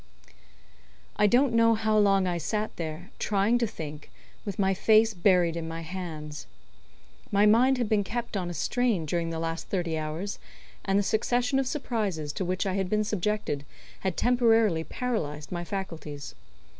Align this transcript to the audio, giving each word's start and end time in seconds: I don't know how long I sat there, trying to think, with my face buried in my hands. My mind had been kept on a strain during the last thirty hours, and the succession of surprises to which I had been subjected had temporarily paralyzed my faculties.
I 1.15 1.27
don't 1.27 1.53
know 1.53 1.75
how 1.75 1.95
long 1.95 2.25
I 2.25 2.39
sat 2.39 2.75
there, 2.77 3.11
trying 3.19 3.59
to 3.59 3.67
think, 3.67 4.09
with 4.45 4.57
my 4.57 4.73
face 4.73 5.13
buried 5.13 5.55
in 5.55 5.67
my 5.67 5.81
hands. 5.81 6.47
My 7.31 7.45
mind 7.45 7.77
had 7.77 7.87
been 7.87 8.03
kept 8.03 8.35
on 8.35 8.49
a 8.49 8.53
strain 8.55 9.05
during 9.05 9.29
the 9.29 9.37
last 9.37 9.67
thirty 9.67 9.99
hours, 9.99 10.39
and 10.83 10.97
the 10.97 11.03
succession 11.03 11.59
of 11.59 11.67
surprises 11.67 12.33
to 12.33 12.43
which 12.43 12.65
I 12.65 12.73
had 12.73 12.89
been 12.89 13.03
subjected 13.03 13.63
had 13.99 14.17
temporarily 14.17 14.83
paralyzed 14.83 15.51
my 15.51 15.63
faculties. 15.63 16.33